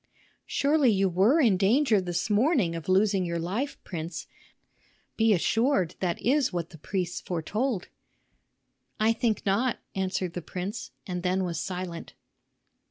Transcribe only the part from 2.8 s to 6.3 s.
losing your life, prince; be assured that